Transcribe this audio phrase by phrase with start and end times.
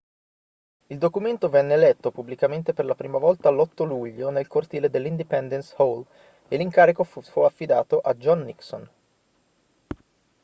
[0.87, 6.03] il documento venne letto pubblicamente per la prima volta l'8 luglio nel cortile dell'independence hall
[6.47, 8.89] e l'incarico fu affidato a john nixon